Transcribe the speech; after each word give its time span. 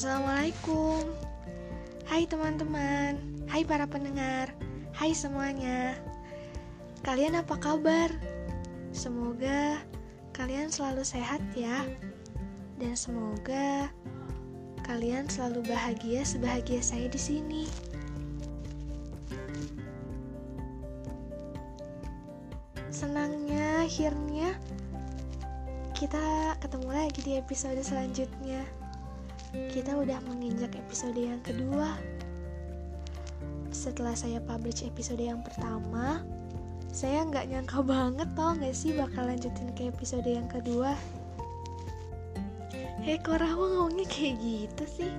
Assalamualaikum 0.00 1.12
Hai 2.08 2.24
teman-teman 2.24 3.20
Hai 3.44 3.68
para 3.68 3.84
pendengar 3.84 4.48
Hai 4.96 5.12
semuanya 5.12 5.92
Kalian 7.04 7.36
apa 7.36 7.60
kabar? 7.60 8.08
Semoga 8.96 9.76
kalian 10.32 10.72
selalu 10.72 11.04
sehat 11.04 11.44
ya 11.52 11.84
Dan 12.80 12.96
semoga 12.96 13.92
kalian 14.88 15.28
selalu 15.28 15.68
bahagia 15.68 16.24
sebahagia 16.24 16.80
saya 16.80 17.04
di 17.04 17.20
sini. 17.20 17.64
Senangnya 22.88 23.84
akhirnya 23.84 24.56
kita 25.92 26.56
ketemu 26.56 26.88
lagi 26.88 27.20
di 27.20 27.36
episode 27.36 27.84
selanjutnya. 27.84 28.79
Kita 29.50 29.98
udah 29.98 30.22
menginjak 30.30 30.78
episode 30.78 31.18
yang 31.18 31.42
kedua. 31.42 31.98
Setelah 33.74 34.14
saya 34.14 34.38
publish 34.38 34.86
episode 34.86 35.18
yang 35.18 35.42
pertama, 35.42 36.22
saya 36.94 37.26
nggak 37.26 37.50
nyangka 37.50 37.82
banget 37.82 38.30
tau 38.38 38.54
nggak 38.54 38.74
sih 38.74 38.94
bakal 38.94 39.26
lanjutin 39.26 39.74
ke 39.74 39.90
episode 39.90 40.26
yang 40.26 40.46
kedua. 40.46 40.94
Hei 43.02 43.18
kok 43.18 43.42
Rahma 43.42 43.66
ngomongnya 43.74 44.06
kayak 44.06 44.38
gitu 44.38 44.84
sih? 44.86 45.12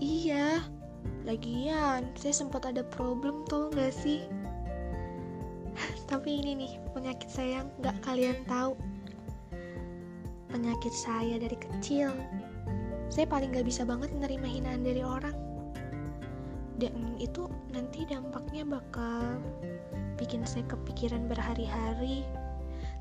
Iya, 0.00 0.64
lagian 1.28 2.08
saya 2.16 2.32
sempat 2.32 2.64
ada 2.64 2.88
problem 2.88 3.44
tau 3.52 3.68
nggak 3.68 3.92
sih? 3.92 4.24
Tapi 6.08 6.40
ini 6.40 6.56
nih 6.56 6.72
penyakit 6.96 7.28
saya 7.28 7.68
nggak 7.84 8.00
kalian 8.00 8.40
tahu. 8.48 8.72
Penyakit 10.48 10.94
saya 10.96 11.36
dari 11.36 11.58
kecil. 11.60 12.16
Saya 13.08 13.26
paling 13.30 13.54
nggak 13.54 13.66
bisa 13.66 13.86
banget 13.86 14.10
menerima 14.12 14.46
hinaan 14.46 14.82
dari 14.82 15.02
orang. 15.02 15.36
Dan 16.76 17.16
itu 17.16 17.48
nanti 17.72 18.04
dampaknya 18.04 18.68
bakal 18.68 19.40
bikin 20.20 20.44
saya 20.44 20.64
kepikiran 20.68 21.24
berhari-hari. 21.30 22.26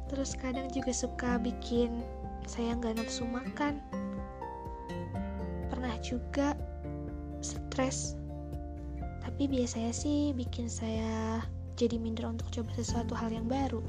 Terus 0.08 0.38
kadang 0.38 0.70
juga 0.72 0.95
suka 0.95 1.42
bikin 1.42 2.06
saya 2.45 2.78
nggak 2.78 3.02
nafsu 3.02 3.25
makan. 3.25 3.81
Pernah 5.73 5.95
juga 6.00 6.53
stres. 7.44 8.16
Tapi 9.25 9.50
biasanya 9.50 9.92
sih 9.92 10.31
bikin 10.31 10.69
saya 10.69 11.44
jadi 11.75 12.00
minder 12.00 12.31
untuk 12.31 12.47
coba 12.53 12.72
sesuatu 12.78 13.12
hal 13.17 13.34
yang 13.36 13.52
baru. 13.52 13.84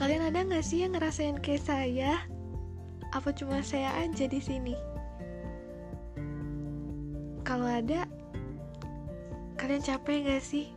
Kalian 0.00 0.32
ada 0.32 0.40
nggak 0.40 0.64
sih 0.64 0.80
yang 0.80 0.96
ngerasain 0.96 1.36
kayak 1.44 1.60
saya? 1.60 2.24
Apa 3.10 3.34
cuma 3.34 3.58
saya 3.58 3.90
aja 3.98 4.30
di 4.30 4.38
sini? 4.38 4.74
Kalau 7.42 7.66
ada, 7.66 8.06
kalian 9.58 9.82
capek 9.82 10.22
nggak 10.22 10.42
sih? 10.42 10.70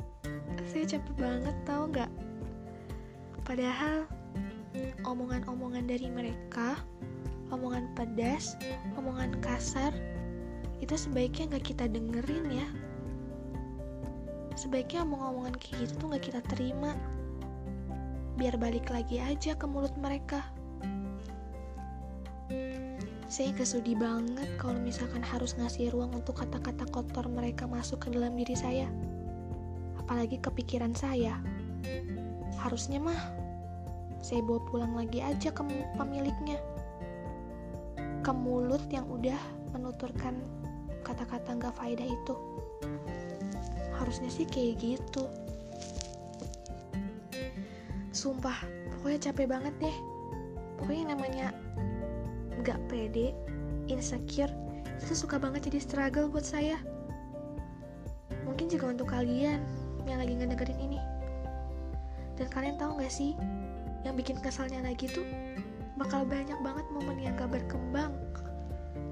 Saya 0.66 0.98
capek 0.98 1.14
banget 1.22 1.54
tau 1.70 1.86
nggak? 1.86 2.09
Padahal 3.45 4.09
omongan-omongan 5.06 5.86
dari 5.86 6.09
mereka, 6.09 6.81
omongan 7.54 7.94
pedas, 7.94 8.58
omongan 8.98 9.38
kasar, 9.38 9.94
itu 10.81 10.98
sebaiknya 10.98 11.54
nggak 11.54 11.66
kita 11.70 11.86
dengerin 11.86 12.50
ya. 12.50 12.67
Sebaiknya 14.58 15.06
omong-omongan 15.06 15.54
kayak 15.61 15.86
gitu 15.86 15.94
tuh 16.02 16.08
nggak 16.14 16.26
kita 16.34 16.42
terima. 16.50 16.98
Biar 18.42 18.58
balik 18.58 18.89
lagi 18.89 19.22
aja 19.22 19.54
ke 19.54 19.66
mulut 19.70 19.94
mereka. 20.02 20.52
Saya 23.34 23.50
kesudi 23.58 23.98
banget 23.98 24.45
kalau 24.62 24.78
misalkan 24.78 25.26
harus 25.26 25.58
ngasih 25.58 25.89
ruang 25.89 26.14
untuk 26.14 26.38
kata-kata 26.38 26.86
kotor 26.94 27.26
mereka 27.26 27.66
masuk 27.66 28.05
ke 28.05 28.14
dalam 28.14 28.38
diri 28.38 28.54
saya. 28.54 28.86
Apalagi 29.98 30.38
kepikiran 30.38 30.94
saya. 30.94 31.42
Harusnya 32.61 33.02
mah 33.02 33.17
saya 34.22 34.38
bawa 34.45 34.61
pulang 34.70 34.93
lagi 34.93 35.26
aja 35.26 35.49
ke 35.49 35.66
pemiliknya. 35.98 36.61
Ke 38.22 38.30
mulut 38.30 38.86
yang 38.93 39.10
udah 39.10 39.42
menuturkan 39.73 40.38
kata-kata 41.02 41.58
nggak 41.58 41.73
faedah 41.73 42.05
itu. 42.05 42.38
Harusnya 43.98 44.30
sih 44.30 44.45
kayak 44.45 44.77
gitu. 44.77 45.26
Sumpah, 48.14 48.61
pokoknya 48.93 49.33
capek 49.33 49.49
banget 49.49 49.73
deh. 49.82 49.98
Pokoknya 50.77 51.17
namanya 51.17 51.49
nggak 52.63 52.79
pede, 52.87 53.35
insecure, 53.91 54.51
itu 55.03 55.13
suka 55.13 55.35
banget 55.35 55.67
jadi 55.67 55.79
struggle 55.83 56.31
buat 56.31 56.47
saya. 56.47 56.79
Mungkin 58.47 58.71
juga 58.71 58.95
untuk 58.95 59.11
kalian 59.11 59.59
yang 60.07 60.19
lagi 60.19 60.33
ngedengerin 60.35 60.79
ini. 60.79 60.99
Dan 62.39 62.47
kalian 62.49 62.79
tahu 62.81 62.97
gak 62.97 63.13
sih, 63.13 63.37
yang 64.07 64.17
bikin 64.17 64.39
kesalnya 64.41 64.81
lagi 64.81 65.05
tuh 65.11 65.27
bakal 65.99 66.25
banyak 66.25 66.57
banget 66.65 66.85
momen 66.89 67.19
yang 67.21 67.35
gak 67.37 67.51
berkembang. 67.51 68.15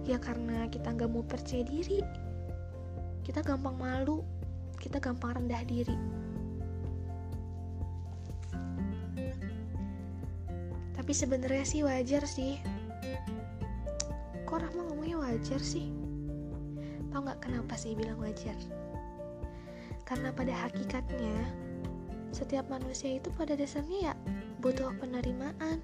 Ya 0.08 0.18
karena 0.18 0.66
kita 0.72 0.96
gak 0.96 1.12
mau 1.12 1.22
percaya 1.22 1.62
diri, 1.62 2.02
kita 3.22 3.46
gampang 3.46 3.78
malu, 3.78 4.26
kita 4.82 4.98
gampang 4.98 5.38
rendah 5.38 5.62
diri. 5.68 5.96
Tapi 10.98 11.12
sebenarnya 11.18 11.66
sih 11.66 11.82
wajar 11.86 12.26
sih. 12.26 12.81
Ngomongnya 15.02 15.34
wajar 15.34 15.58
sih? 15.58 15.90
Tahu 17.10 17.26
nggak 17.26 17.42
kenapa 17.42 17.74
sih 17.74 17.98
bilang 17.98 18.22
wajar? 18.22 18.54
Karena 20.06 20.30
pada 20.30 20.54
hakikatnya 20.54 21.42
setiap 22.30 22.70
manusia 22.70 23.18
itu 23.18 23.34
pada 23.34 23.58
dasarnya 23.58 23.98
ya 23.98 24.16
butuh 24.62 24.94
penerimaan, 25.02 25.82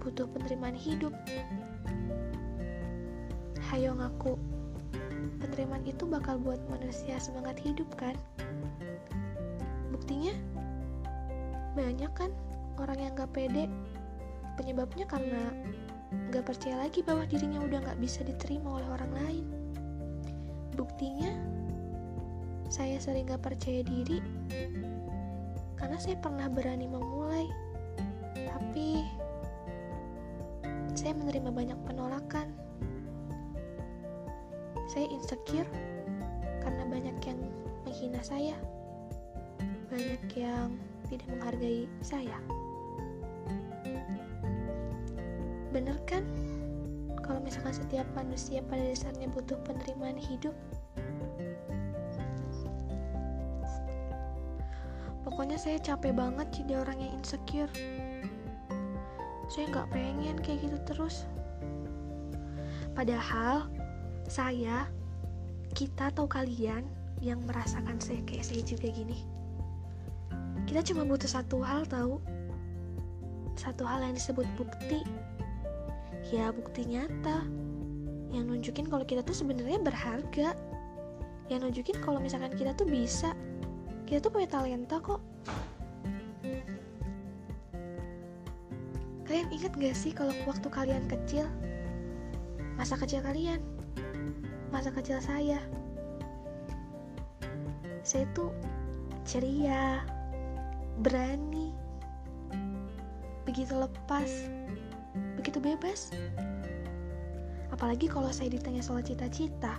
butuh 0.00 0.24
penerimaan 0.24 0.72
hidup. 0.72 1.12
Hayo 3.68 3.92
ngaku, 3.92 4.40
penerimaan 5.44 5.84
itu 5.84 6.08
bakal 6.08 6.40
buat 6.40 6.64
manusia 6.72 7.20
semangat 7.20 7.60
hidup 7.60 7.92
kan? 8.00 8.16
Buktinya 9.92 10.32
banyak 11.76 12.08
kan 12.16 12.32
orang 12.80 13.04
yang 13.04 13.12
gak 13.20 13.36
pede 13.36 13.68
penyebabnya 14.56 15.04
karena 15.04 15.52
gak 16.30 16.46
percaya 16.46 16.82
lagi 16.82 17.00
bahwa 17.06 17.22
dirinya 17.28 17.62
udah 17.62 17.78
gak 17.92 18.00
bisa 18.02 18.26
diterima 18.26 18.80
oleh 18.80 18.88
orang 18.90 19.12
lain. 19.22 19.46
Buktinya 20.74 21.30
saya 22.66 22.98
sering 22.98 23.30
gak 23.30 23.46
percaya 23.46 23.86
diri 23.86 24.18
karena 25.78 25.96
saya 26.02 26.18
pernah 26.18 26.50
berani 26.50 26.90
memulai. 26.90 27.46
Tapi 28.34 29.06
saya 30.98 31.12
menerima 31.14 31.50
banyak 31.54 31.78
penolakan. 31.86 32.50
Saya 34.90 35.06
insecure 35.12 35.68
karena 36.64 36.82
banyak 36.90 37.16
yang 37.22 37.38
menghina 37.86 38.20
saya. 38.24 38.56
Banyak 39.86 40.26
yang 40.34 40.74
tidak 41.06 41.28
menghargai 41.30 41.86
saya 42.02 42.34
bener 45.76 46.00
kan? 46.08 46.24
Kalau 47.20 47.36
misalkan 47.44 47.76
setiap 47.76 48.08
manusia 48.16 48.64
pada 48.64 48.80
dasarnya 48.80 49.28
butuh 49.28 49.60
penerimaan 49.68 50.16
hidup. 50.16 50.56
Pokoknya 55.20 55.60
saya 55.60 55.76
capek 55.76 56.16
banget 56.16 56.48
jadi 56.56 56.80
orang 56.80 56.96
yang 56.96 57.12
insecure. 57.20 57.68
Saya 59.52 59.68
nggak 59.68 59.92
pengen 59.92 60.40
kayak 60.40 60.64
gitu 60.64 60.78
terus. 60.88 61.28
Padahal 62.96 63.68
saya 64.32 64.88
kita 65.76 66.08
atau 66.08 66.24
kalian 66.24 66.88
yang 67.20 67.44
merasakan 67.44 68.00
saya 68.00 68.24
kayak 68.24 68.48
saya 68.48 68.64
juga 68.64 68.88
gini. 68.88 69.28
Kita 70.64 70.80
cuma 70.88 71.04
butuh 71.04 71.28
satu 71.28 71.60
hal 71.60 71.84
tahu? 71.84 72.16
Satu 73.60 73.84
hal 73.84 74.00
yang 74.08 74.16
disebut 74.16 74.48
bukti 74.56 75.04
ya 76.30 76.50
bukti 76.50 76.86
nyata. 76.88 77.46
Yang 78.34 78.44
nunjukin 78.46 78.86
kalau 78.90 79.04
kita 79.06 79.22
tuh 79.22 79.36
sebenarnya 79.36 79.78
berharga. 79.82 80.54
Yang 81.46 81.58
nunjukin 81.62 81.96
kalau 82.02 82.18
misalkan 82.18 82.54
kita 82.58 82.74
tuh 82.74 82.86
bisa. 82.88 83.32
Kita 84.06 84.22
tuh 84.22 84.30
punya 84.34 84.48
talenta 84.50 84.98
kok. 84.98 85.22
Kalian 89.26 89.50
ingat 89.50 89.74
gak 89.74 89.96
sih 89.98 90.14
kalau 90.14 90.30
waktu 90.46 90.70
kalian 90.70 91.06
kecil? 91.10 91.50
Masa 92.78 92.94
kecil 92.98 93.22
kalian. 93.22 93.58
Masa 94.70 94.94
kecil 94.94 95.18
saya. 95.18 95.58
Saya 98.06 98.22
tuh 98.34 98.54
ceria 99.26 100.06
berani 101.02 101.74
begitu 103.42 103.74
lepas 103.76 104.48
begitu 105.46 105.62
bebas 105.62 106.10
Apalagi 107.70 108.10
kalau 108.10 108.34
saya 108.34 108.50
ditanya 108.50 108.82
soal 108.82 108.98
cita-cita. 108.98 109.78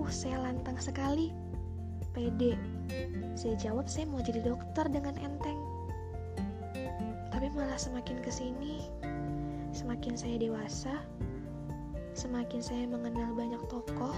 Uh, 0.00 0.10
saya 0.10 0.42
lantang 0.42 0.74
sekali. 0.80 1.30
Pede. 2.10 2.58
Saya 3.38 3.54
jawab 3.60 3.86
saya 3.86 4.10
mau 4.10 4.18
jadi 4.18 4.42
dokter 4.42 4.88
dengan 4.90 5.14
enteng. 5.22 5.60
Tapi 7.30 7.46
malah 7.52 7.76
semakin 7.76 8.16
ke 8.24 8.30
sini, 8.32 8.88
semakin 9.76 10.18
saya 10.18 10.40
dewasa, 10.40 11.04
semakin 12.16 12.64
saya 12.64 12.88
mengenal 12.88 13.34
banyak 13.36 13.60
tokoh, 13.68 14.16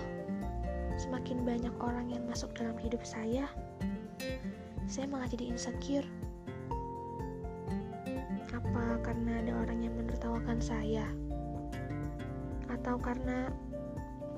semakin 0.97 1.43
banyak 1.43 1.75
orang 1.83 2.09
yang 2.15 2.23
masuk 2.31 2.55
dalam 2.55 2.79
hidup 2.79 3.03
saya, 3.03 3.51
saya 4.87 5.11
malah 5.11 5.27
jadi 5.27 5.51
insecure. 5.51 6.07
Saya? 10.65 11.05
Atau 12.73 12.97
karena 12.97 13.53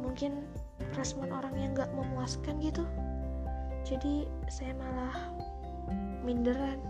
mungkin 0.02 0.43
respon 0.99 1.31
orang 1.31 1.55
yang 1.55 1.70
gak 1.78 1.94
memuaskan 1.94 2.58
gitu? 2.58 2.82
Jadi 3.87 4.26
saya 4.50 4.75
malah 4.75 5.14
minderan. 6.26 6.82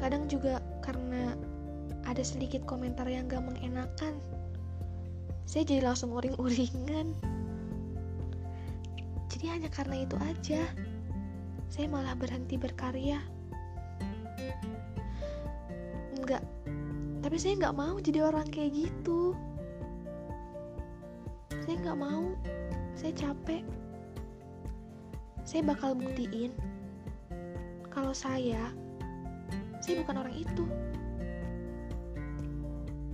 Kadang 0.00 0.24
juga 0.32 0.64
karena 0.80 1.36
ada 2.08 2.24
sedikit 2.24 2.64
komentar 2.64 3.04
yang 3.04 3.28
gak 3.28 3.44
mengenakan 3.44 4.16
saya 5.50 5.66
jadi 5.66 5.82
langsung 5.82 6.14
uring-uringan 6.14 7.10
jadi 9.26 9.58
hanya 9.58 9.66
karena 9.66 10.06
itu 10.06 10.14
aja 10.22 10.62
saya 11.66 11.86
malah 11.90 12.14
berhenti 12.14 12.54
berkarya 12.54 13.18
enggak. 16.30 16.46
Tapi 17.26 17.36
saya 17.42 17.58
nggak 17.58 17.74
mau 17.74 17.98
jadi 17.98 18.22
orang 18.22 18.46
kayak 18.54 18.70
gitu. 18.86 19.34
Saya 21.66 21.76
nggak 21.82 21.98
mau. 21.98 22.30
Saya 22.94 23.12
capek. 23.18 23.66
Saya 25.42 25.66
bakal 25.66 25.98
buktiin 25.98 26.54
kalau 27.90 28.14
saya 28.14 28.70
saya 29.82 30.06
bukan 30.06 30.22
orang 30.22 30.36
itu. 30.38 30.64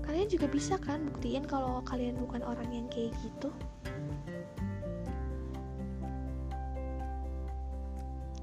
Kalian 0.05 0.29
juga 0.29 0.47
bisa 0.53 0.77
kan 0.77 1.09
buktiin 1.09 1.49
kalau 1.49 1.81
kalian 1.89 2.21
bukan 2.21 2.45
orang 2.45 2.69
yang 2.69 2.85
kayak 2.93 3.17
gitu? 3.25 3.49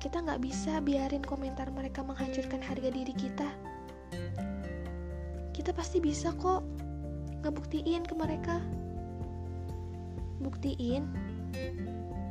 Kita 0.02 0.18
nggak 0.18 0.42
bisa 0.42 0.82
biarin 0.82 1.22
komentar 1.22 1.70
mereka 1.70 2.02
menghancurkan 2.02 2.60
harga 2.60 2.90
diri 2.90 3.14
kita 3.14 3.73
kita 5.64 5.72
pasti 5.72 6.04
bisa 6.04 6.36
kok 6.36 6.60
ngebuktiin 7.40 8.04
ke 8.04 8.12
mereka 8.20 8.60
buktiin 10.44 11.08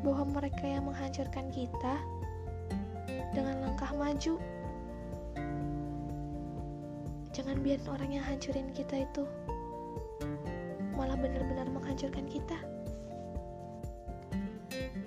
bahwa 0.04 0.36
mereka 0.36 0.68
yang 0.68 0.84
menghancurkan 0.84 1.48
kita 1.48 1.96
dengan 3.32 3.64
langkah 3.64 3.88
maju 3.96 4.36
Jangan 7.32 7.64
biarin 7.64 7.88
orang 7.88 8.10
yang 8.12 8.24
hancurin 8.28 8.68
kita 8.76 9.08
itu 9.08 9.24
malah 10.92 11.16
benar-benar 11.16 11.64
menghancurkan 11.72 12.28
kita. 12.28 12.60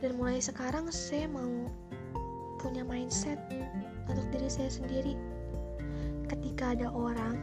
Dan 0.02 0.18
mulai 0.18 0.42
sekarang 0.42 0.90
saya 0.90 1.30
mau 1.30 1.70
punya 2.58 2.82
mindset 2.82 3.38
untuk 4.10 4.26
diri 4.34 4.50
saya 4.50 4.74
sendiri. 4.74 5.14
Ketika 6.26 6.74
ada 6.74 6.90
orang 6.90 7.38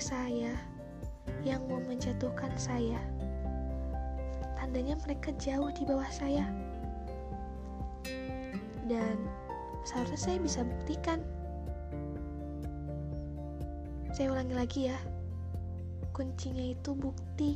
saya, 0.00 0.56
yang 1.44 1.60
mau 1.68 1.78
menjatuhkan 1.84 2.50
saya, 2.56 2.98
tandanya 4.56 4.96
mereka 5.04 5.30
jauh 5.36 5.68
di 5.70 5.84
bawah 5.84 6.08
saya. 6.08 6.48
Dan 8.88 9.16
seharusnya 9.86 10.18
saya 10.18 10.38
bisa 10.42 10.60
buktikan 10.66 11.22
saya 14.10 14.34
ulangi 14.34 14.54
lagi 14.58 14.80
ya. 14.90 14.98
Kuncinya 16.10 16.74
itu 16.74 16.92
bukti. 16.92 17.54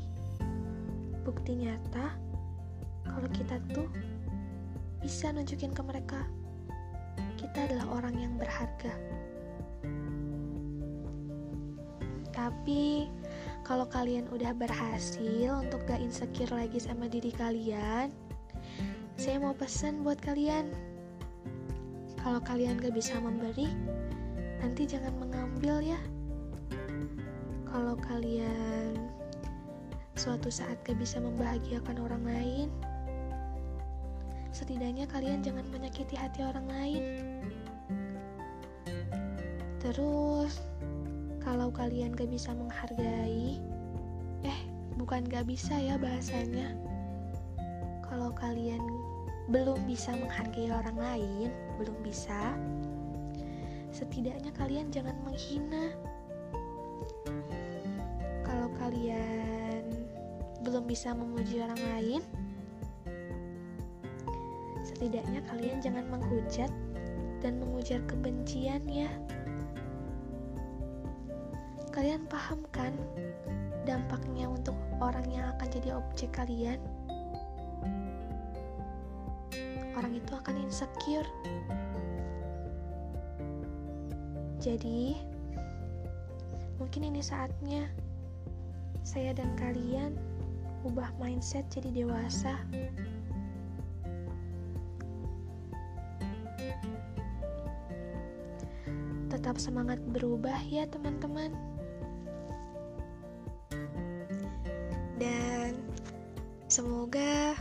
Bukti 1.27 1.59
nyata 1.59 2.15
kalau 3.05 3.29
kita 3.33 3.59
tuh 3.73 3.89
bisa 5.03 5.29
nunjukin 5.35 5.73
ke 5.73 5.83
mereka 5.85 6.25
kita 7.37 7.71
adalah 7.71 8.01
orang 8.01 8.17
yang 8.17 8.35
berharga. 8.41 9.14
Tapi 12.35 13.07
kalau 13.63 13.87
kalian 13.87 14.27
udah 14.35 14.51
berhasil 14.59 15.63
untuk 15.63 15.87
gak 15.87 16.03
insecure 16.03 16.51
lagi 16.51 16.83
sama 16.83 17.07
diri 17.07 17.31
kalian, 17.31 18.11
saya 19.15 19.39
mau 19.39 19.55
pesan 19.55 20.03
buat 20.03 20.19
kalian. 20.19 20.75
Kalau 22.19 22.43
kalian 22.43 22.83
gak 22.83 22.93
bisa 22.99 23.15
memberi, 23.23 23.71
nanti 24.59 24.85
jangan 24.85 25.15
mengambil 25.17 25.79
ya 25.95 26.01
kalau 27.75 27.99
kalian 27.99 28.95
suatu 30.15 30.47
saat 30.47 30.79
gak 30.87 30.95
bisa 30.95 31.19
membahagiakan 31.19 31.99
orang 32.07 32.23
lain, 32.23 32.69
setidaknya 34.55 35.11
kalian 35.11 35.43
jangan 35.43 35.67
menyakiti 35.75 36.15
hati 36.15 36.47
orang 36.47 36.71
lain. 36.71 37.03
Terus, 39.83 40.63
kalau 41.45 41.69
kalian 41.69 42.17
gak 42.17 42.33
bisa 42.33 42.57
menghargai, 42.57 43.61
eh, 44.43 44.61
bukan 44.97 45.29
gak 45.29 45.45
bisa 45.45 45.77
ya 45.77 46.01
bahasanya. 46.01 46.73
Kalau 48.09 48.33
kalian 48.33 48.81
belum 49.53 49.79
bisa 49.85 50.17
menghargai 50.17 50.73
orang 50.73 50.97
lain, 50.97 51.49
belum 51.77 52.01
bisa, 52.01 52.57
setidaknya 53.93 54.51
kalian 54.57 54.89
jangan 54.89 55.15
menghina 55.23 55.93
kalian 58.85 59.85
belum 60.61 60.85
bisa 60.85 61.17
memuji 61.17 61.65
orang 61.65 61.81
lain, 61.97 62.23
setidaknya 64.85 65.41
kalian 65.49 65.81
jangan 65.81 66.05
menghujat 66.13 66.69
dan 67.41 67.57
mengujar 67.61 68.05
kebencian 68.05 68.85
ya. 68.85 69.09
Kalian 71.95 72.27
paham 72.27 72.67
kan 72.75 72.91
dampaknya 73.87 74.51
untuk 74.51 74.75
orang 74.99 75.31
yang 75.31 75.47
akan 75.55 75.69
jadi 75.71 75.95
objek 75.95 76.35
kalian? 76.35 76.83
Orang 79.95 80.19
itu 80.19 80.35
akan 80.35 80.59
insecure. 80.59 81.31
Jadi, 84.59 85.23
mungkin 86.83 87.15
ini 87.15 87.23
saatnya 87.23 87.87
saya 89.07 89.31
dan 89.31 89.55
kalian 89.55 90.19
ubah 90.83 91.15
mindset 91.23 91.63
jadi 91.71 91.95
dewasa. 91.95 92.59
Tetap 99.31 99.63
semangat 99.63 100.03
berubah 100.11 100.59
ya 100.67 100.91
teman-teman. 100.91 101.74
Semoga 106.75 107.55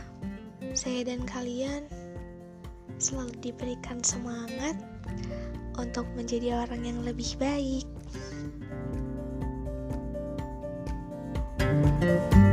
saya 0.74 1.06
dan 1.06 1.22
kalian 1.22 1.86
selalu 2.98 3.30
diberikan 3.38 4.02
semangat 4.02 4.74
untuk 5.78 6.02
menjadi 6.18 6.66
orang 6.66 6.82
yang 6.82 6.98
lebih 7.06 7.38
baik. 7.38 7.86
Thank 12.04 12.34
you 12.34 12.43